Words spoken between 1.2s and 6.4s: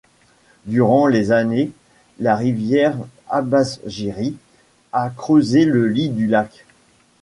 années, la rivière Abashiri a creusé le lit du